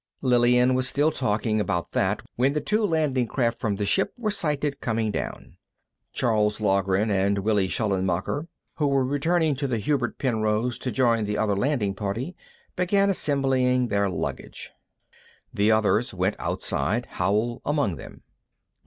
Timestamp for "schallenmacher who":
7.67-8.87